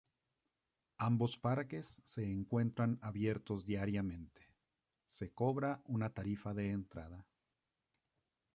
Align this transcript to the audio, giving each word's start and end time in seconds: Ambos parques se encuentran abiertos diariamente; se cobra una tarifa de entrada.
Ambos 0.97 1.37
parques 1.37 2.01
se 2.05 2.23
encuentran 2.25 2.97
abiertos 3.03 3.67
diariamente; 3.67 4.49
se 5.05 5.31
cobra 5.31 5.83
una 5.85 6.11
tarifa 6.11 6.55
de 6.55 6.71
entrada. 6.71 7.27